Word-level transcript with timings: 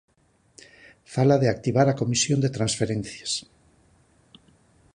Fala 1.13 1.35
de 1.41 1.47
activar 1.55 1.87
a 1.89 1.97
Comisión 2.01 2.39
de 2.41 2.53
Transferencias. 2.57 3.31